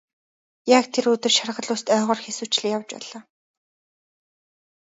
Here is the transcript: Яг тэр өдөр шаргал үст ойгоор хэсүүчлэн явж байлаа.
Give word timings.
Яг 0.77 0.85
тэр 0.93 1.05
өдөр 1.13 1.33
шаргал 1.37 1.69
үст 1.75 1.87
ойгоор 1.95 2.19
хэсүүчлэн 2.25 2.73
явж 2.77 2.89
байлаа. 2.93 3.23